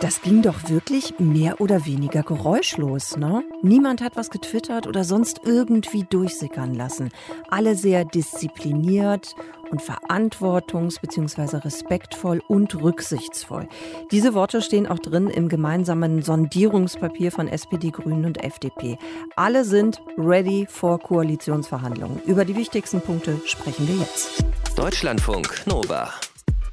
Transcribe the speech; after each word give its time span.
Das 0.00 0.20
ging 0.20 0.42
doch 0.42 0.68
wirklich 0.68 1.14
mehr 1.20 1.60
oder 1.60 1.86
weniger 1.86 2.24
geräuschlos, 2.24 3.16
ne? 3.16 3.44
Niemand 3.62 4.02
hat 4.02 4.16
was 4.16 4.30
getwittert 4.30 4.88
oder 4.88 5.04
sonst 5.04 5.42
irgendwie 5.44 6.02
durchsickern 6.02 6.74
lassen. 6.74 7.10
Alle 7.50 7.76
sehr 7.76 8.04
diszipliniert 8.04 9.36
und 9.70 9.80
verantwortungs- 9.80 11.00
bzw. 11.00 11.58
respektvoll 11.58 12.42
und 12.48 12.74
rücksichtsvoll. 12.82 13.68
Diese 14.10 14.34
Worte 14.34 14.60
stehen 14.60 14.88
auch 14.88 14.98
drin 14.98 15.28
im 15.28 15.48
gemeinsamen 15.48 16.22
Sondierungspapier 16.22 17.30
von 17.30 17.46
SPD, 17.46 17.90
Grünen 17.90 18.24
und 18.24 18.42
FDP. 18.42 18.98
Alle 19.36 19.64
sind 19.64 20.02
ready 20.18 20.66
for 20.68 20.98
Koalitionsverhandlungen. 20.98 22.20
Über 22.26 22.44
die 22.44 22.56
wichtigsten 22.56 23.00
Punkte 23.00 23.40
sprechen 23.44 23.86
wir 23.86 23.96
jetzt. 23.96 24.44
Deutschlandfunk 24.74 25.62
Nova. 25.66 26.10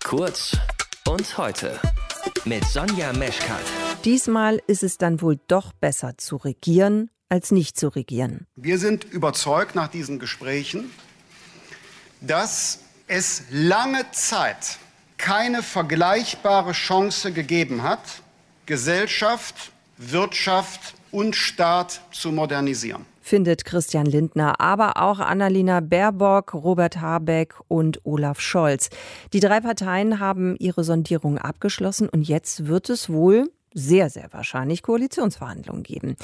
Kurz 0.04 0.58
und 1.08 1.38
heute 1.38 1.80
mit 2.46 2.66
Sonja 2.66 3.14
Meschkat. 3.14 3.62
Diesmal 4.06 4.62
ist 4.68 4.84
es 4.84 4.98
dann 4.98 5.22
wohl 5.22 5.40
doch 5.48 5.74
besser 5.74 6.18
zu 6.18 6.38
regieren, 6.38 7.10
als 7.30 7.52
nicht 7.52 7.80
zu 7.80 7.90
regieren. 7.90 8.48
Wir 8.56 8.78
sind 8.80 9.04
überzeugt 9.04 9.76
nach 9.76 9.88
diesen 9.88 10.20
Gesprächen, 10.20 10.92
dass 12.22 12.80
es 13.08 13.44
lange 13.52 14.10
Zeit 14.12 14.78
keine 15.18 15.64
vergleichbare 15.64 16.72
Chance 16.72 17.32
gegeben 17.32 17.84
hat, 17.84 18.22
Gesellschaft, 18.66 19.72
Wirtschaft 19.98 20.96
und 21.12 21.36
Staat 21.36 22.02
zu 22.12 22.32
modernisieren 22.32 23.06
findet 23.30 23.64
Christian 23.64 24.08
Lindner, 24.08 24.60
aber 24.60 24.98
auch 24.98 25.20
Annalena 25.20 25.82
Baerbock, 25.82 26.56
Robert 26.56 27.00
Habeck 27.00 27.54
und 27.68 28.04
Olaf 28.04 28.40
Scholz. 28.40 28.90
Die 29.34 29.40
drei 29.40 29.62
Parteien 29.62 30.20
haben 30.20 30.56
ihre 30.58 30.84
Sondierung 30.84 31.38
abgeschlossen 31.38 32.10
und 32.10 32.28
jetzt 32.28 32.66
wird 32.66 32.90
es 32.90 33.08
wohl 33.10 33.52
sehr, 33.74 34.10
sehr 34.10 34.28
wahrscheinlich 34.32 34.84
Koalitionsverhandlungen 34.84 35.84
geben. 35.84 36.16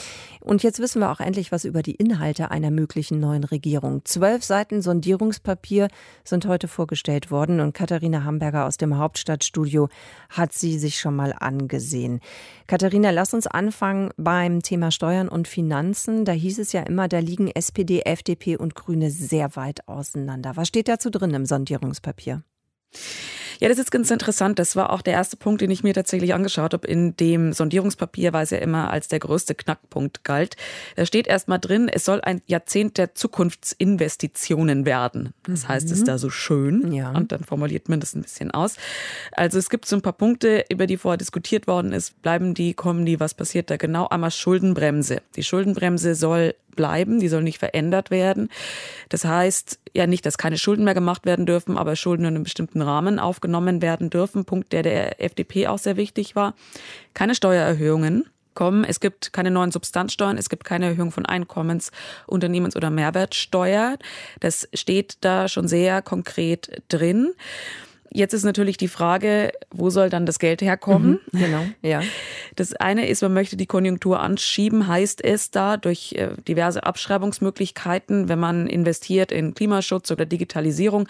Und 0.42 0.64
jetzt 0.64 0.80
wissen 0.80 1.00
wir 1.00 1.12
auch 1.12 1.20
endlich 1.20 1.52
was 1.52 1.66
über 1.66 1.82
die 1.82 1.96
Inhalte 1.96 2.52
einer 2.52 2.72
möglichen 2.72 3.20
neuen 3.20 3.44
Regierung. 3.44 4.04
Zwölf 4.06 4.44
Seiten 4.44 4.82
Sondierungspapier 4.82 5.88
sind 6.24 6.46
heute 6.48 6.68
vorgestellt 6.68 7.32
worden 7.32 7.60
und 7.60 7.74
Katharina 7.74 8.24
Hamburger 8.24 8.66
aus 8.66 8.78
dem 8.78 8.98
Hauptstadtstudio 8.98 9.90
hat 10.30 10.54
sie 10.54 10.80
sich 10.80 11.00
schon 11.00 11.16
mal 11.16 11.34
angesehen. 11.38 12.20
Katharina, 12.68 13.12
lass 13.12 13.34
uns 13.34 13.48
anfangen 13.48 14.10
beim 14.18 14.62
Thema 14.62 14.92
Steuern 14.92 15.30
und 15.30 15.48
Finanzen. 15.48 16.26
Da 16.26 16.32
hieß 16.32 16.60
es 16.60 16.72
ja 16.74 16.82
immer, 16.82 17.08
da 17.08 17.20
liegen 17.20 17.48
SPD, 17.48 18.02
FDP 18.02 18.58
und 18.58 18.76
Grüne 18.76 19.12
sehr 19.12 19.56
weit 19.56 19.88
auseinander. 19.88 20.56
Was 20.56 20.68
steht 20.68 20.88
dazu 20.88 21.10
drin 21.10 21.34
im 21.34 21.46
Sondierungspapier? 21.46 22.44
Ja, 23.60 23.70
das 23.70 23.80
ist 23.80 23.92
ganz 23.92 24.12
interessant. 24.12 24.60
Das 24.60 24.76
war 24.76 24.92
auch 24.92 25.02
der 25.02 25.14
erste 25.14 25.38
Punkt, 25.38 25.62
den 25.62 25.72
ich 25.72 25.84
mir 25.84 25.94
tatsächlich 25.94 26.34
angeschaut 26.34 26.74
habe 26.74 26.88
in 26.88 27.16
dem 27.16 27.54
Sondierungspapier, 27.54 28.34
weil 28.34 28.44
es 28.44 28.50
ja 28.50 28.58
immer 28.58 28.92
als 28.92 29.08
der 29.08 29.20
größte 29.20 29.56
Knackpunkt 29.56 30.24
galt. 30.24 30.56
Da 30.96 31.06
steht 31.06 31.28
erst 31.28 31.48
mal 31.48 31.58
drin, 31.58 31.90
es 31.90 32.06
soll 32.06 32.22
ein 32.22 32.42
Jahrzehnt 32.48 32.98
der 32.98 33.16
Zukunftsinvestitionen 33.16 34.86
werden. 34.86 35.34
Das 35.44 35.68
heißt 35.68 35.92
es 35.92 36.02
mhm. 36.02 36.06
da 36.06 36.18
so 36.18 36.30
schön. 36.30 36.92
Ja. 36.92 37.12
Und 37.12 37.32
dann 37.32 37.44
formuliert 37.44 37.90
man 37.90 38.00
das 38.00 38.16
ein 38.16 38.22
bisschen 38.22 38.52
aus. 38.52 38.76
Also 39.32 39.58
es 39.58 39.70
gibt 39.70 39.86
so 39.86 39.96
ein 39.96 40.02
paar 40.02 40.14
Punkte, 40.14 40.66
über 40.70 40.88
die 40.88 40.98
vorher 40.98 41.18
diskutiert 41.18 41.68
worden 41.68 41.94
ist. 41.94 42.22
Bleiben 42.22 42.54
die, 42.54 42.74
kommen 42.74 43.06
die, 43.06 43.20
was 43.20 43.34
passiert 43.34 43.70
da 43.70 43.78
genau? 43.78 44.08
Einmal 44.08 44.32
Schuldenbremse. 44.32 45.22
Die 45.36 45.44
Schuldenbremse 45.44 46.16
soll 46.16 46.56
bleiben, 46.76 47.20
die 47.20 47.28
soll 47.28 47.44
nicht 47.44 47.60
verändert 47.60 48.12
werden. 48.12 48.50
Das 49.10 49.26
heißt 49.26 49.80
ja 49.94 50.08
nicht, 50.08 50.26
dass 50.26 50.38
keine 50.38 50.58
Schulden 50.58 50.84
mehr 50.84 50.94
gemacht 50.94 51.26
werden 51.26 51.46
dürfen, 51.46 51.78
aber 51.78 51.96
Schulden 51.96 52.26
in 52.26 52.36
einem 52.36 52.44
bestimmten 52.44 52.82
Rahmen 52.82 53.20
aufgenommen 53.20 53.82
werden 53.82 54.10
dürfen. 54.10 54.46
Punkt, 54.46 54.74
der 54.74 54.84
der 54.84 55.22
FDP 55.24 55.68
auch 55.68 55.80
sehr 55.80 55.98
wichtig 55.98 56.36
war. 56.36 56.54
Keine 57.14 57.36
Steuererhöhungen 57.36 58.26
kommen. 58.56 58.84
Es 58.84 59.00
gibt 59.00 59.34
keine 59.34 59.52
neuen 59.52 59.72
Substanzsteuern, 59.72 60.38
es 60.38 60.50
gibt 60.50 60.64
keine 60.64 60.86
Erhöhung 60.88 61.12
von 61.12 61.26
Einkommens-, 61.26 61.92
Unternehmens- 62.26 62.76
oder 62.76 62.90
Mehrwertsteuer. 62.90 63.98
Das 64.40 64.68
steht 64.74 65.18
da 65.22 65.48
schon 65.48 65.68
sehr 65.68 66.02
konkret 66.02 66.82
drin. 66.88 67.34
Jetzt 68.16 68.34
ist 68.34 68.46
natürlich 68.46 68.78
die 68.78 68.88
Frage, 68.88 69.52
wo 69.72 69.90
soll 69.90 70.10
dann 70.10 70.26
das 70.26 70.40
Geld 70.40 70.62
herkommen? 70.62 71.20
Mhm, 71.34 71.40
genau, 71.40 71.66
ja. 71.82 72.02
Das 72.56 72.74
eine 72.74 73.10
ist, 73.10 73.22
man 73.22 73.34
möchte 73.34 73.58
die 73.58 73.66
Konjunktur 73.66 74.22
anschieben, 74.22 74.88
heißt 74.88 75.22
es 75.22 75.52
da 75.52 75.76
durch 75.76 76.14
äh, 76.14 76.30
diverse 76.48 76.86
Abschreibungsmöglichkeiten, 76.86 78.30
wenn 78.30 78.40
man 78.40 78.68
investiert 78.68 79.34
in 79.34 79.54
Klimaschutz 79.54 80.12
oder 80.12 80.26
Digitalisierung. 80.26 81.10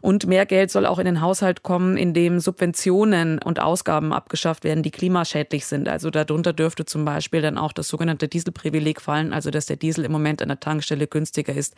Und 0.00 0.28
mehr 0.28 0.46
Geld 0.46 0.70
soll 0.70 0.86
auch 0.86 1.00
in 1.00 1.06
den 1.06 1.20
Haushalt 1.20 1.64
kommen, 1.64 1.96
in 1.96 2.14
dem 2.14 2.38
Subventionen 2.38 3.40
und 3.40 3.58
Ausgaben 3.58 4.12
abgeschafft 4.12 4.62
werden, 4.62 4.84
die 4.84 4.92
klimaschädlich 4.92 5.66
sind. 5.66 5.88
Also 5.88 6.10
darunter 6.10 6.52
dürfte 6.52 6.84
zum 6.84 7.04
Beispiel 7.04 7.42
dann 7.42 7.58
auch 7.58 7.72
das 7.72 7.88
sogenannte 7.88 8.28
Dieselprivileg 8.28 9.00
fallen, 9.00 9.32
also 9.32 9.50
dass 9.50 9.66
der 9.66 9.76
Diesel 9.76 10.04
im 10.04 10.12
Moment 10.12 10.40
an 10.40 10.48
der 10.48 10.60
Tankstelle 10.60 11.08
günstiger 11.08 11.52
ist 11.52 11.74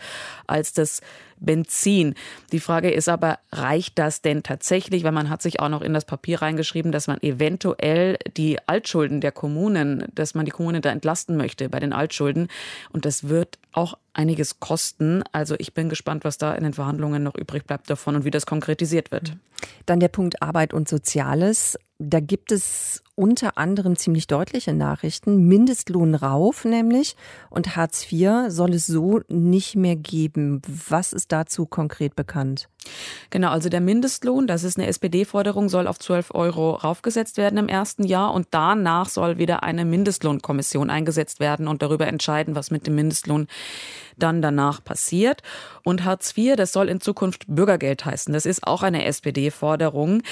als 0.47 0.75
das 0.75 1.01
Benzin. 1.39 2.15
Die 2.53 2.61
Frage 2.61 2.91
ist 2.91 3.09
aber, 3.09 3.39
reicht 3.53 3.99
das 3.99 4.21
denn 4.21 4.43
tatsächlich? 4.43 4.66
Weil 5.05 5.13
man 5.13 5.31
hat 5.31 5.43
sich 5.43 5.61
auch 5.61 5.69
noch 5.69 5.83
in 5.83 5.95
das 5.95 6.05
Papier 6.05 6.43
reingeschrieben, 6.43 6.93
dass 6.93 7.07
man 7.07 7.21
eventuell 7.23 8.19
die 8.37 8.59
Altschulden 8.67 9.21
der 9.21 9.33
Kommunen, 9.33 10.05
dass 10.15 10.35
man 10.35 10.45
die 10.45 10.51
Kommunen 10.51 10.83
da 10.83 10.91
entlasten 10.91 11.37
möchte 11.37 11.69
bei 11.69 11.81
den 11.81 11.93
Altschulden. 11.93 12.49
Und 12.91 13.05
das 13.05 13.29
wird 13.29 13.59
auch 13.73 13.99
einiges 14.17 14.61
kosten. 14.61 15.23
Also 15.33 15.55
ich 15.59 15.75
bin 15.75 15.89
gespannt, 15.89 16.25
was 16.25 16.39
da 16.39 16.55
in 16.55 16.65
den 16.65 16.73
Verhandlungen 16.73 17.23
noch 17.23 17.35
übrig 17.35 17.65
bleibt 17.65 17.91
davon 17.91 18.17
und 18.17 18.25
wie 18.25 18.31
das 18.31 18.47
konkretisiert 18.47 19.11
wird. 19.11 19.37
Dann 19.85 20.01
der 20.01 20.09
Punkt 20.09 20.43
Arbeit 20.43 20.75
und 20.75 20.89
Soziales. 20.89 21.79
Da 21.99 22.21
gibt 22.21 22.53
es 22.53 23.03
unter 23.15 23.57
anderem 23.57 23.97
ziemlich 23.97 24.27
deutliche 24.27 24.75
Nachrichten. 24.75 25.47
Mindestlohn 25.47 26.15
rauf 26.15 26.67
nämlich 26.67 27.17
und 27.49 27.75
Hartz 27.75 28.13
IV 28.13 28.49
soll 28.49 28.75
es 28.75 28.87
so 28.87 29.21
nicht 29.29 29.77
mehr 29.77 29.97
geben. 29.97 30.61
Was 30.89 31.15
ist 31.15 31.33
dazu 31.33 31.65
konkret 31.65 32.15
bekannt? 32.15 32.69
Genau, 33.31 33.51
also 33.51 33.69
der 33.71 33.81
Mindestlohn, 33.81 34.47
das 34.47 34.63
ist 34.63 34.79
eine 34.79 34.87
SPD-Forderung, 34.87 35.69
soll 35.71 35.87
auf 35.87 35.99
12 35.99 36.35
Euro 36.35 36.73
raufgesetzt 36.73 37.39
werden 37.39 37.59
im 37.59 37.69
ersten 37.69 38.05
Jahr 38.05 38.35
und 38.35 38.49
danach 38.51 39.09
soll 39.09 39.39
wieder 39.39 39.63
eine 39.63 39.85
Mindestlohnkommission 39.85 40.91
eingesetzt 40.91 41.41
werden 41.41 41.69
und 41.69 41.83
darüber 41.83 42.07
entscheiden, 42.07 42.55
was 42.55 42.71
mit 42.71 42.87
dem 42.87 42.95
Mindestlohn 42.95 43.49
dann 44.17 44.43
danach 44.43 44.83
passiert. 44.83 45.43
Und 45.85 46.05
Hartz 46.05 46.37
IV, 46.37 46.57
das 46.57 46.73
soll 46.73 46.89
in 46.89 47.01
Zukunft 47.01 47.45
Bürgergeld 47.47 48.05
heißen. 48.05 48.33
Das 48.33 48.47
ist 48.47 48.67
auch 48.67 48.83
eine 48.83 49.05
SPD-Forderung. 49.05 50.23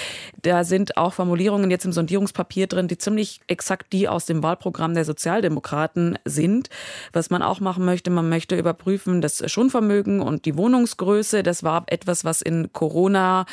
Da 0.42 0.64
sind 0.64 0.96
auch 0.96 1.12
Formulierungen 1.12 1.70
jetzt 1.70 1.84
im 1.84 1.92
Sondierungspapier 1.92 2.66
drin, 2.66 2.88
die 2.88 2.98
ziemlich 2.98 3.40
exakt 3.46 3.92
die 3.92 4.08
aus 4.08 4.26
dem 4.26 4.42
Wahlprogramm 4.42 4.94
der 4.94 5.04
Sozialdemokraten 5.04 6.18
sind. 6.24 6.68
Was 7.12 7.30
man 7.30 7.42
auch 7.42 7.60
machen 7.60 7.84
möchte, 7.84 8.10
man 8.10 8.28
möchte 8.28 8.56
überprüfen 8.56 9.20
das 9.20 9.42
Schonvermögen 9.50 10.20
und 10.20 10.44
die 10.44 10.56
Wohnungsgröße. 10.56 11.42
Das 11.42 11.62
war 11.62 11.84
etwas, 11.86 12.24
was 12.24 12.42
in 12.42 12.72
Corona 12.72 13.46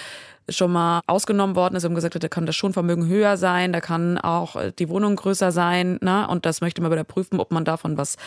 schon 0.50 0.72
mal 0.72 1.02
ausgenommen 1.08 1.56
worden 1.56 1.76
ist 1.76 1.86
und 1.86 1.96
gesagt 1.96 2.16
hat, 2.16 2.24
da 2.24 2.28
kann 2.28 2.46
das 2.46 2.56
Schonvermögen 2.56 3.08
höher 3.08 3.38
sein, 3.38 3.72
da 3.72 3.80
kann 3.80 4.18
auch 4.18 4.56
die 4.80 4.90
Wohnung 4.90 5.16
größer 5.16 5.52
sein. 5.52 5.98
Ne? 6.02 6.28
Und 6.28 6.46
das 6.46 6.62
möchte 6.62 6.82
man 6.82 6.92
wieder 6.92 7.04
prüfen, 7.04 7.40
ob 7.40 7.52
man 7.52 7.66
davon 7.66 7.98
was 7.98 8.18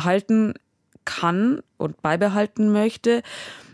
halten 0.00 0.54
kann 1.04 1.60
und 1.76 2.00
beibehalten 2.02 2.72
möchte. 2.72 3.22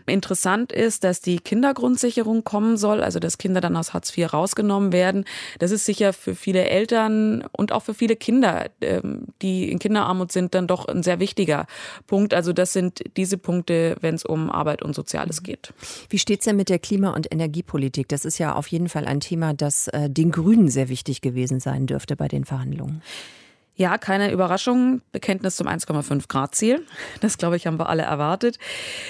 Interessant 0.05 0.71
ist, 0.71 1.03
dass 1.03 1.21
die 1.21 1.37
Kindergrundsicherung 1.37 2.43
kommen 2.43 2.77
soll, 2.77 3.01
also 3.01 3.19
dass 3.19 3.37
Kinder 3.37 3.61
dann 3.61 3.77
aus 3.77 3.93
Hartz 3.93 4.15
IV 4.17 4.33
rausgenommen 4.33 4.91
werden. 4.91 5.25
Das 5.59 5.71
ist 5.71 5.85
sicher 5.85 6.13
für 6.13 6.35
viele 6.35 6.65
Eltern 6.65 7.45
und 7.51 7.71
auch 7.71 7.83
für 7.83 7.93
viele 7.93 8.15
Kinder, 8.15 8.69
ähm, 8.81 9.27
die 9.41 9.71
in 9.71 9.79
Kinderarmut 9.79 10.31
sind, 10.31 10.53
dann 10.55 10.67
doch 10.67 10.87
ein 10.87 11.03
sehr 11.03 11.19
wichtiger 11.19 11.65
Punkt. 12.07 12.33
Also 12.33 12.53
das 12.53 12.73
sind 12.73 13.03
diese 13.17 13.37
Punkte, 13.37 13.95
wenn 14.01 14.15
es 14.15 14.25
um 14.25 14.49
Arbeit 14.49 14.81
und 14.81 14.95
Soziales 14.95 15.43
geht. 15.43 15.73
Wie 16.09 16.19
steht 16.19 16.39
es 16.39 16.45
denn 16.45 16.57
mit 16.57 16.69
der 16.69 16.79
Klima- 16.79 17.11
und 17.11 17.31
Energiepolitik? 17.31 18.07
Das 18.09 18.25
ist 18.25 18.37
ja 18.37 18.55
auf 18.55 18.67
jeden 18.67 18.89
Fall 18.89 19.05
ein 19.05 19.19
Thema, 19.19 19.53
das 19.53 19.87
äh, 19.89 20.09
den 20.09 20.31
Grünen 20.31 20.69
sehr 20.69 20.89
wichtig 20.89 21.21
gewesen 21.21 21.59
sein 21.59 21.85
dürfte 21.85 22.15
bei 22.15 22.27
den 22.27 22.45
Verhandlungen. 22.45 23.01
Ja, 23.81 23.97
keine 23.97 24.31
Überraschung. 24.31 25.01
Bekenntnis 25.11 25.55
zum 25.55 25.67
1,5 25.67 26.27
Grad 26.27 26.53
Ziel. 26.53 26.85
Das, 27.19 27.39
glaube 27.39 27.55
ich, 27.55 27.65
haben 27.65 27.79
wir 27.79 27.89
alle 27.89 28.03
erwartet. 28.03 28.59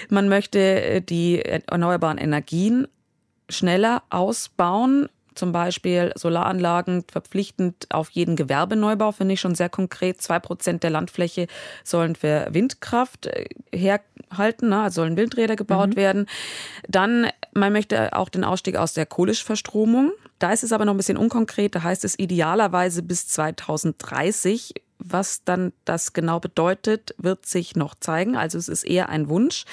Man 0.07 0.29
möchte 0.29 0.59
äh, 0.59 1.01
die 1.01 1.41
erneuerbaren 1.41 2.17
Energien 2.17 2.87
schneller 3.49 4.01
ausbauen. 4.09 5.09
Zum 5.35 5.51
Beispiel 5.51 6.13
Solaranlagen 6.15 7.03
verpflichtend 7.11 7.87
auf 7.89 8.11
jeden 8.11 8.37
Gewerbeneubau, 8.37 9.11
finde 9.11 9.33
ich 9.33 9.41
schon 9.41 9.55
sehr 9.55 9.67
konkret. 9.67 10.21
Zwei 10.21 10.39
Prozent 10.39 10.83
der 10.83 10.89
Landfläche 10.89 11.47
sollen 11.83 12.15
für 12.15 12.47
Windkraft 12.51 13.25
äh, 13.25 13.49
herhalten, 13.75 14.69
ne? 14.69 14.83
also 14.83 15.01
sollen 15.01 15.17
Windräder 15.17 15.57
gebaut 15.57 15.89
mhm. 15.89 15.95
werden. 15.97 16.25
Dann, 16.87 17.27
man 17.53 17.73
möchte 17.73 18.15
auch 18.15 18.29
den 18.29 18.45
Ausstieg 18.45 18.77
aus 18.77 18.93
der 18.93 19.05
Kohleverstromung. 19.05 20.13
Da 20.41 20.51
ist 20.51 20.63
es 20.63 20.73
aber 20.73 20.85
noch 20.85 20.95
ein 20.95 20.97
bisschen 20.97 21.17
unkonkret. 21.17 21.75
Da 21.75 21.83
heißt 21.83 22.03
es 22.03 22.17
idealerweise 22.17 23.03
bis 23.03 23.27
2030. 23.27 24.73
Was 24.97 25.43
dann 25.43 25.71
das 25.85 26.13
genau 26.13 26.39
bedeutet, 26.39 27.13
wird 27.19 27.45
sich 27.45 27.75
noch 27.75 27.93
zeigen. 27.93 28.35
Also 28.35 28.57
es 28.57 28.67
ist 28.67 28.83
eher 28.83 29.09
ein 29.09 29.29
Wunsch. 29.29 29.65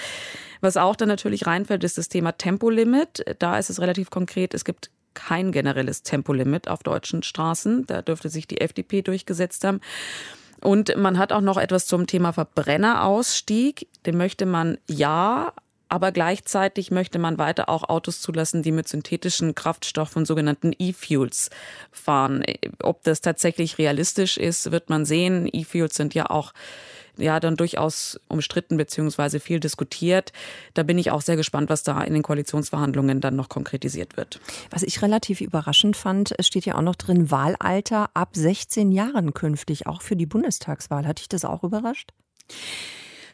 Was 0.60 0.76
auch 0.76 0.94
dann 0.94 1.08
natürlich 1.08 1.46
reinfällt, 1.46 1.84
ist 1.84 1.96
das 1.96 2.10
Thema 2.10 2.32
Tempolimit. 2.32 3.24
Da 3.38 3.58
ist 3.58 3.70
es 3.70 3.80
relativ 3.80 4.10
konkret. 4.10 4.52
Es 4.52 4.66
gibt 4.66 4.90
kein 5.14 5.52
generelles 5.52 6.02
Tempolimit 6.02 6.68
auf 6.68 6.82
deutschen 6.82 7.22
Straßen. 7.22 7.86
Da 7.86 8.02
dürfte 8.02 8.28
sich 8.28 8.46
die 8.46 8.60
FDP 8.60 9.00
durchgesetzt 9.00 9.64
haben. 9.64 9.80
Und 10.60 10.94
man 10.98 11.16
hat 11.16 11.32
auch 11.32 11.40
noch 11.40 11.56
etwas 11.56 11.86
zum 11.86 12.06
Thema 12.06 12.32
Verbrennerausstieg. 12.32 13.88
Den 14.04 14.18
möchte 14.18 14.44
man 14.44 14.76
ja, 14.86 15.54
aber 15.88 16.12
gleichzeitig 16.12 16.90
möchte 16.90 17.18
man 17.18 17.38
weiter 17.38 17.68
auch 17.68 17.88
Autos 17.88 18.20
zulassen, 18.20 18.62
die 18.62 18.72
mit 18.72 18.88
synthetischen 18.88 19.54
Kraftstoffen, 19.54 20.24
sogenannten 20.24 20.72
E-Fuels 20.78 21.50
fahren. 21.90 22.44
Ob 22.82 23.02
das 23.04 23.20
tatsächlich 23.20 23.78
realistisch 23.78 24.36
ist, 24.36 24.70
wird 24.70 24.90
man 24.90 25.04
sehen. 25.04 25.48
E-Fuels 25.50 25.94
sind 25.94 26.14
ja 26.14 26.30
auch 26.30 26.52
ja 27.18 27.40
dann 27.40 27.56
durchaus 27.56 28.18
umstritten 28.28 28.76
beziehungsweise 28.76 29.40
viel 29.40 29.60
diskutiert. 29.60 30.32
Da 30.74 30.82
bin 30.82 30.98
ich 30.98 31.10
auch 31.10 31.20
sehr 31.20 31.36
gespannt, 31.36 31.68
was 31.68 31.82
da 31.82 32.02
in 32.02 32.14
den 32.14 32.22
Koalitionsverhandlungen 32.22 33.20
dann 33.20 33.36
noch 33.36 33.48
konkretisiert 33.48 34.16
wird. 34.16 34.40
Was 34.70 34.82
ich 34.82 35.02
relativ 35.02 35.40
überraschend 35.40 35.96
fand, 35.96 36.32
es 36.38 36.46
steht 36.46 36.64
ja 36.64 36.76
auch 36.76 36.82
noch 36.82 36.96
drin, 36.96 37.30
Wahlalter 37.30 38.10
ab 38.14 38.30
16 38.32 38.92
Jahren 38.92 39.34
künftig, 39.34 39.86
auch 39.86 40.02
für 40.02 40.16
die 40.16 40.26
Bundestagswahl. 40.26 41.06
Hat 41.06 41.18
dich 41.18 41.28
das 41.28 41.44
auch 41.44 41.64
überrascht? 41.64 42.12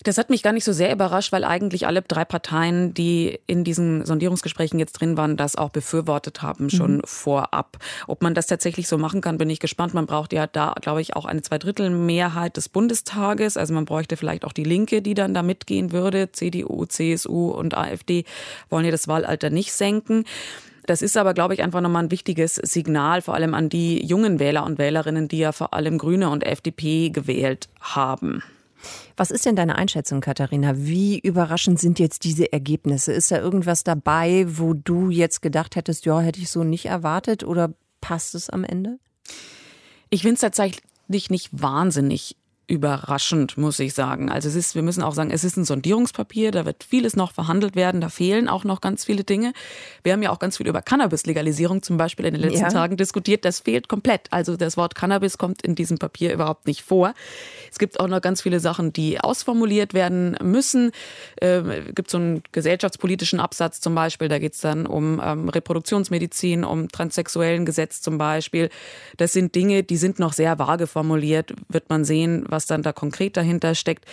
Das 0.04 0.18
hat 0.18 0.28
mich 0.28 0.42
gar 0.42 0.52
nicht 0.52 0.64
so 0.64 0.72
sehr 0.72 0.92
überrascht, 0.92 1.32
weil 1.32 1.44
eigentlich 1.44 1.86
alle 1.86 2.02
drei 2.02 2.26
Parteien, 2.26 2.92
die 2.92 3.40
in 3.46 3.64
diesen 3.64 4.04
Sondierungsgesprächen 4.04 4.78
jetzt 4.78 4.92
drin 4.92 5.16
waren, 5.16 5.38
das 5.38 5.56
auch 5.56 5.70
befürwortet 5.70 6.42
haben, 6.42 6.68
schon 6.68 6.96
mhm. 6.96 7.02
vorab. 7.06 7.78
Ob 8.06 8.22
man 8.22 8.34
das 8.34 8.46
tatsächlich 8.46 8.86
so 8.86 8.98
machen 8.98 9.22
kann, 9.22 9.38
bin 9.38 9.48
ich 9.48 9.60
gespannt. 9.60 9.94
Man 9.94 10.04
braucht 10.04 10.34
ja 10.34 10.46
da, 10.46 10.74
glaube 10.78 11.00
ich, 11.00 11.16
auch 11.16 11.24
eine 11.24 11.40
Zweidrittelmehrheit 11.40 12.58
des 12.58 12.68
Bundestages. 12.68 13.56
Also 13.56 13.72
man 13.72 13.86
bräuchte 13.86 14.18
vielleicht 14.18 14.44
auch 14.44 14.52
die 14.52 14.64
Linke, 14.64 15.00
die 15.00 15.14
dann 15.14 15.32
da 15.32 15.42
mitgehen 15.42 15.90
würde. 15.90 16.30
CDU, 16.30 16.84
CSU 16.84 17.48
und 17.48 17.74
AfD 17.74 18.24
wollen 18.68 18.84
ja 18.84 18.90
das 18.90 19.08
Wahlalter 19.08 19.48
nicht 19.48 19.72
senken. 19.72 20.24
Das 20.86 21.00
ist 21.00 21.16
aber, 21.16 21.32
glaube 21.32 21.54
ich, 21.54 21.62
einfach 21.62 21.80
nochmal 21.80 22.04
ein 22.04 22.10
wichtiges 22.10 22.56
Signal, 22.56 23.22
vor 23.22 23.32
allem 23.32 23.54
an 23.54 23.70
die 23.70 24.04
jungen 24.04 24.38
Wähler 24.38 24.66
und 24.66 24.78
Wählerinnen, 24.78 25.28
die 25.28 25.38
ja 25.38 25.52
vor 25.52 25.72
allem 25.72 25.96
Grüne 25.96 26.28
und 26.28 26.44
FDP 26.44 27.08
gewählt 27.08 27.70
haben. 27.80 28.42
Was 29.16 29.30
ist 29.30 29.46
denn 29.46 29.56
deine 29.56 29.76
Einschätzung, 29.76 30.20
Katharina? 30.20 30.72
Wie 30.76 31.18
überraschend 31.18 31.78
sind 31.80 31.98
jetzt 31.98 32.24
diese 32.24 32.52
Ergebnisse? 32.52 33.12
Ist 33.12 33.30
da 33.30 33.38
irgendwas 33.38 33.84
dabei, 33.84 34.46
wo 34.48 34.74
du 34.74 35.10
jetzt 35.10 35.42
gedacht 35.42 35.76
hättest, 35.76 36.06
ja, 36.06 36.20
hätte 36.20 36.40
ich 36.40 36.50
so 36.50 36.64
nicht 36.64 36.86
erwartet 36.86 37.44
oder 37.44 37.72
passt 38.00 38.34
es 38.34 38.50
am 38.50 38.64
Ende? 38.64 38.98
Ich 40.10 40.22
finde 40.22 40.34
es 40.34 40.40
tatsächlich 40.40 41.30
nicht 41.30 41.50
wahnsinnig 41.52 42.36
überraschend, 42.66 43.58
muss 43.58 43.78
ich 43.78 43.92
sagen. 43.92 44.30
Also 44.30 44.48
es 44.48 44.54
ist, 44.54 44.74
wir 44.74 44.82
müssen 44.82 45.02
auch 45.02 45.14
sagen, 45.14 45.30
es 45.30 45.44
ist 45.44 45.56
ein 45.56 45.64
Sondierungspapier, 45.64 46.50
da 46.50 46.64
wird 46.64 46.82
vieles 46.82 47.14
noch 47.14 47.32
verhandelt 47.32 47.76
werden, 47.76 48.00
da 48.00 48.08
fehlen 48.08 48.48
auch 48.48 48.64
noch 48.64 48.80
ganz 48.80 49.04
viele 49.04 49.24
Dinge. 49.24 49.52
Wir 50.02 50.12
haben 50.12 50.22
ja 50.22 50.30
auch 50.30 50.38
ganz 50.38 50.56
viel 50.56 50.66
über 50.66 50.80
Cannabis-Legalisierung 50.80 51.82
zum 51.82 51.98
Beispiel 51.98 52.24
in 52.24 52.34
den 52.34 52.42
letzten 52.42 52.64
ja. 52.64 52.70
Tagen 52.70 52.96
diskutiert. 52.96 53.44
Das 53.44 53.60
fehlt 53.60 53.88
komplett. 53.88 54.32
Also 54.32 54.56
das 54.56 54.76
Wort 54.76 54.94
Cannabis 54.94 55.36
kommt 55.36 55.62
in 55.62 55.74
diesem 55.74 55.98
Papier 55.98 56.32
überhaupt 56.32 56.66
nicht 56.66 56.82
vor. 56.82 57.14
Es 57.70 57.78
gibt 57.78 58.00
auch 58.00 58.08
noch 58.08 58.22
ganz 58.22 58.40
viele 58.40 58.60
Sachen, 58.60 58.92
die 58.92 59.20
ausformuliert 59.20 59.92
werden 59.92 60.36
müssen. 60.42 60.92
Ähm, 61.40 61.70
es 61.70 61.94
gibt 61.94 62.10
so 62.10 62.18
einen 62.18 62.42
gesellschaftspolitischen 62.52 63.40
Absatz 63.40 63.80
zum 63.80 63.94
Beispiel, 63.94 64.28
da 64.28 64.38
geht 64.38 64.54
es 64.54 64.60
dann 64.60 64.86
um 64.86 65.20
ähm, 65.22 65.48
Reproduktionsmedizin, 65.48 66.64
um 66.64 66.88
transsexuellen 66.88 67.66
Gesetz 67.66 68.00
zum 68.00 68.16
Beispiel. 68.16 68.70
Das 69.18 69.32
sind 69.32 69.54
Dinge, 69.54 69.82
die 69.82 69.96
sind 69.96 70.18
noch 70.18 70.32
sehr 70.32 70.58
vage 70.58 70.86
formuliert, 70.86 71.52
wird 71.68 71.90
man 71.90 72.04
sehen, 72.04 72.46
was 72.54 72.66
dann 72.66 72.82
da 72.82 72.92
konkret 72.92 73.36
dahinter 73.36 73.74
steckt. 73.74 74.06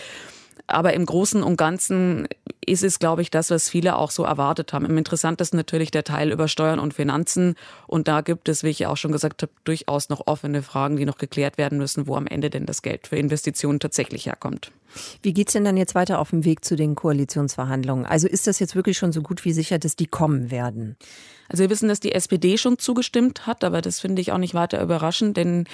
Aber 0.66 0.94
im 0.94 1.06
Großen 1.06 1.42
und 1.42 1.56
Ganzen 1.56 2.28
ist 2.64 2.84
es, 2.84 2.98
glaube 2.98 3.22
ich, 3.22 3.30
das, 3.30 3.50
was 3.50 3.68
viele 3.68 3.96
auch 3.96 4.10
so 4.10 4.24
erwartet 4.24 4.72
haben. 4.72 4.86
Im 4.86 4.96
interessantesten 4.96 5.56
natürlich 5.56 5.90
der 5.90 6.04
Teil 6.04 6.30
über 6.30 6.46
Steuern 6.48 6.78
und 6.78 6.94
Finanzen. 6.94 7.56
Und 7.86 8.06
da 8.06 8.20
gibt 8.20 8.48
es, 8.48 8.62
wie 8.62 8.68
ich 8.68 8.78
ja 8.78 8.88
auch 8.88 8.96
schon 8.96 9.12
gesagt 9.12 9.42
habe, 9.42 9.52
durchaus 9.64 10.08
noch 10.08 10.26
offene 10.26 10.62
Fragen, 10.62 10.96
die 10.96 11.04
noch 11.04 11.18
geklärt 11.18 11.58
werden 11.58 11.78
müssen, 11.78 12.06
wo 12.06 12.16
am 12.16 12.26
Ende 12.26 12.50
denn 12.50 12.66
das 12.66 12.82
Geld 12.82 13.08
für 13.08 13.16
Investitionen 13.16 13.80
tatsächlich 13.80 14.26
herkommt. 14.26 14.70
Wie 15.22 15.32
geht 15.32 15.48
es 15.48 15.54
denn 15.54 15.64
dann 15.64 15.76
jetzt 15.76 15.94
weiter 15.94 16.18
auf 16.18 16.30
dem 16.30 16.44
Weg 16.44 16.64
zu 16.64 16.76
den 16.76 16.94
Koalitionsverhandlungen? 16.94 18.06
Also 18.06 18.28
ist 18.28 18.46
das 18.46 18.58
jetzt 18.58 18.76
wirklich 18.76 18.98
schon 18.98 19.12
so 19.12 19.22
gut 19.22 19.44
wie 19.44 19.52
sicher, 19.52 19.78
dass 19.78 19.96
die 19.96 20.06
kommen 20.06 20.50
werden? 20.50 20.96
Also 21.48 21.62
wir 21.62 21.70
wissen, 21.70 21.88
dass 21.88 22.00
die 22.00 22.12
SPD 22.12 22.56
schon 22.56 22.78
zugestimmt 22.78 23.46
hat, 23.46 23.64
aber 23.64 23.80
das 23.80 24.00
finde 24.00 24.22
ich 24.22 24.32
auch 24.32 24.38
nicht 24.38 24.54
weiter 24.54 24.80
überraschend, 24.80 25.36
denn 25.36 25.66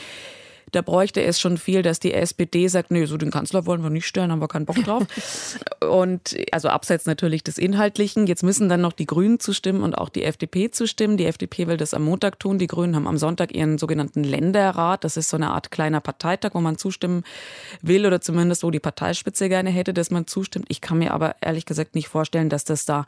da 0.72 0.82
bräuchte 0.82 1.22
es 1.22 1.40
schon 1.40 1.58
viel, 1.58 1.82
dass 1.82 2.00
die 2.00 2.12
SPD 2.12 2.68
sagt, 2.68 2.90
nee, 2.90 3.04
so 3.06 3.16
den 3.16 3.30
Kanzler 3.30 3.66
wollen 3.66 3.82
wir 3.82 3.90
nicht 3.90 4.06
stellen, 4.06 4.30
haben 4.30 4.40
wir 4.40 4.48
keinen 4.48 4.66
Bock 4.66 4.82
drauf. 4.84 5.06
und 5.80 6.36
also 6.52 6.68
abseits 6.68 7.06
natürlich 7.06 7.42
des 7.42 7.58
Inhaltlichen. 7.58 8.26
Jetzt 8.26 8.42
müssen 8.42 8.68
dann 8.68 8.80
noch 8.80 8.92
die 8.92 9.06
Grünen 9.06 9.40
zustimmen 9.40 9.82
und 9.82 9.96
auch 9.96 10.08
die 10.08 10.24
FDP 10.24 10.70
zustimmen. 10.70 11.16
Die 11.16 11.26
FDP 11.26 11.66
will 11.66 11.76
das 11.76 11.94
am 11.94 12.04
Montag 12.04 12.38
tun. 12.38 12.58
Die 12.58 12.66
Grünen 12.66 12.96
haben 12.96 13.06
am 13.06 13.18
Sonntag 13.18 13.54
ihren 13.54 13.78
sogenannten 13.78 14.24
Länderrat. 14.24 15.04
Das 15.04 15.16
ist 15.16 15.28
so 15.28 15.36
eine 15.36 15.50
Art 15.50 15.70
kleiner 15.70 16.00
Parteitag, 16.00 16.50
wo 16.54 16.60
man 16.60 16.78
zustimmen 16.78 17.24
will 17.82 18.06
oder 18.06 18.20
zumindest 18.20 18.62
wo 18.62 18.70
die 18.70 18.80
Parteispitze 18.80 19.48
gerne 19.48 19.70
hätte, 19.70 19.94
dass 19.94 20.10
man 20.10 20.26
zustimmt. 20.26 20.66
Ich 20.68 20.80
kann 20.80 20.98
mir 20.98 21.12
aber 21.12 21.36
ehrlich 21.40 21.66
gesagt 21.66 21.94
nicht 21.94 22.08
vorstellen, 22.08 22.48
dass 22.48 22.64
das 22.64 22.84
da 22.84 23.06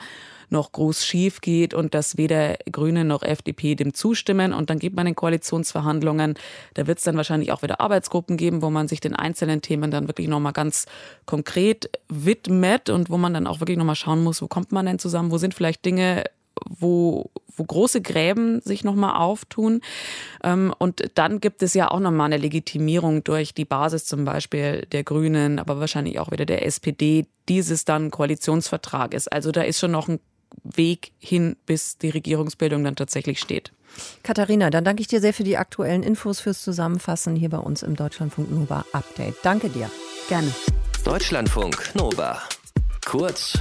noch 0.53 0.73
groß 0.73 1.05
schief 1.05 1.41
geht 1.41 1.75
und 1.75 1.95
dass 1.95 2.17
weder 2.17 2.57
Grüne 2.71 3.05
noch 3.05 3.23
FDP 3.23 3.75
dem 3.75 3.95
zustimmen. 3.95 4.53
Und 4.53 4.71
dann 4.71 4.79
geht 4.79 4.95
man 4.95 5.07
in 5.07 5.15
Koalitionsverhandlungen. 5.15 6.35
Da 6.75 6.87
wird 6.87 6.99
es 6.99 7.05
dann 7.05 7.17
wahrscheinlich 7.17 7.53
auch 7.53 7.63
wieder 7.63 7.81
Arbeitsgruppen 7.81 8.37
geben, 8.37 8.63
wo 8.63 8.71
man 8.71 8.89
sich 8.89 9.01
den 9.01 9.15
einzelnen 9.15 9.63
Themen 9.63 9.91
dann 9.91 10.09
wirklich 10.09 10.29
nochmal 10.29 10.53
ganz 10.53 10.87
konkret 11.27 11.91
widmet 12.09 12.91
und 12.91 13.11
wo 13.11 13.17
man 13.17 13.35
dann 13.35 13.47
auch 13.47 13.61
wirklich 13.61 13.79
nochmal 13.79 13.97
schauen 13.97 14.23
muss, 14.23 14.43
wo 14.43 14.49
kommt 14.49 14.73
man 14.73 14.87
denn 14.87 14.99
zusammen, 14.99 15.31
wo 15.31 15.39
sind 15.39 15.55
vielleicht 15.55 15.85
Dinge, 15.85 16.25
wo, 16.69 17.31
wo 17.57 17.65
große 17.65 18.01
Gräben 18.01 18.61
sich 18.61 18.85
nochmal 18.85 19.17
auftun. 19.17 19.81
Ähm, 20.43 20.75
und 20.79 21.11
dann 21.15 21.41
gibt 21.41 21.63
es 21.63 21.75
ja 21.75 21.91
auch 21.91 22.01
nochmal 22.01 22.27
eine 22.27 22.37
Legitimierung 22.37 23.25
durch 23.25 23.55
die 23.55 23.65
Basis 23.65 24.05
zum 24.05 24.25
Beispiel 24.25 24.87
der 24.93 25.05
Grünen, 25.05 25.59
aber 25.59 25.81
wahrscheinlich 25.81 26.19
auch 26.19 26.31
wieder 26.31 26.47
der 26.47 26.67
SPD, 26.67 27.27
dieses 27.49 27.85
dann 27.85 28.11
Koalitionsvertrag 28.11 29.15
ist. 29.15 29.33
Also 29.33 29.53
da 29.53 29.63
ist 29.63 29.81
schon 29.81 29.91
noch 29.91 30.09
ein 30.09 30.21
Weg 30.63 31.13
hin, 31.19 31.57
bis 31.67 31.99
die 31.99 32.11
Regierungsbildung 32.11 32.85
dann 32.85 32.97
tatsächlich 32.97 33.41
steht. 33.41 33.73
Katharina, 34.23 34.71
dann 34.71 34.85
danke 34.85 35.01
ich 35.03 35.09
dir 35.09 35.21
sehr 35.21 35.35
für 35.35 35.45
die 35.45 35.57
aktuellen 35.57 36.03
Infos 36.03 36.41
fürs 36.41 36.63
Zusammenfassen 36.63 37.37
hier 37.37 37.51
bei 37.51 37.59
uns 37.59 37.83
im 37.83 37.97
Deutschlandfunk 37.97 38.51
Nova 38.51 38.85
Update. 38.93 39.37
Danke 39.43 39.69
dir. 39.69 39.91
Gerne. 40.29 40.53
Deutschlandfunk 41.05 41.95
Nova. 41.95 42.41
Kurz 43.05 43.59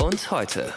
und 0.00 0.30
heute. 0.30 0.72